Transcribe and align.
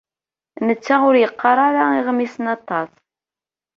Netta 0.65 0.95
ur 1.07 1.15
yeqqar 1.17 1.57
ara 1.67 1.83
iɣmisen 1.99 2.45
aṭas. 2.55 2.89